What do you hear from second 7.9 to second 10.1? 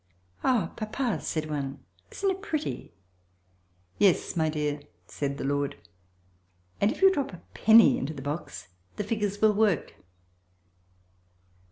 into the box the figures will work."